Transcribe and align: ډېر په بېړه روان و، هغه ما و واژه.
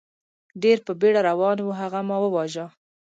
ډېر 0.61 0.77
په 0.85 0.93
بېړه 0.99 1.21
روان 1.29 1.57
و، 1.63 1.77
هغه 1.79 1.99
ما 2.07 2.17
و 2.21 2.25
واژه. 2.35 2.65